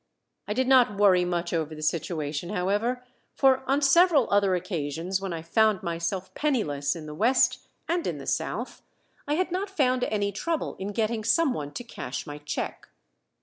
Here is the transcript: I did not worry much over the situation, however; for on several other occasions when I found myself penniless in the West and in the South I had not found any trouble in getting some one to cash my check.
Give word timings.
I 0.47 0.53
did 0.53 0.67
not 0.67 0.97
worry 0.97 1.25
much 1.25 1.53
over 1.53 1.75
the 1.75 1.83
situation, 1.83 2.49
however; 2.49 3.03
for 3.35 3.61
on 3.67 3.83
several 3.83 4.27
other 4.31 4.55
occasions 4.55 5.21
when 5.21 5.31
I 5.31 5.43
found 5.43 5.83
myself 5.83 6.33
penniless 6.33 6.95
in 6.95 7.05
the 7.05 7.13
West 7.13 7.67
and 7.87 8.07
in 8.07 8.17
the 8.17 8.25
South 8.25 8.81
I 9.27 9.35
had 9.35 9.51
not 9.51 9.69
found 9.69 10.03
any 10.05 10.31
trouble 10.31 10.75
in 10.79 10.87
getting 10.87 11.23
some 11.23 11.53
one 11.53 11.71
to 11.73 11.83
cash 11.83 12.25
my 12.25 12.39
check. 12.39 12.89